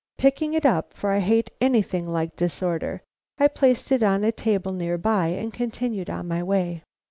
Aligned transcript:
Picking 0.17 0.55
it 0.55 0.65
up, 0.65 0.95
for 0.95 1.11
I 1.11 1.19
hate 1.19 1.51
anything 1.61 2.07
like 2.11 2.35
disorder, 2.35 3.03
I 3.37 3.47
placed 3.47 3.91
it 3.91 4.01
on 4.01 4.23
a 4.23 4.31
table 4.31 4.71
near 4.73 4.97
by, 4.97 5.27
and 5.27 5.53
continued 5.53 6.09
on 6.09 6.27
my 6.27 6.41
way. 6.41 6.81